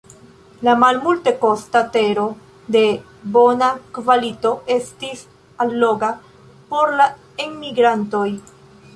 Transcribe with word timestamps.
La 0.67 0.73
malmultekosta 0.83 1.81
tero 1.97 2.23
de 2.75 2.81
bona 3.35 3.67
kvalito 3.97 4.53
estis 4.77 5.21
alloga 5.65 6.09
por 6.73 6.95
la 7.03 7.07
enmigrantoj. 7.45 8.25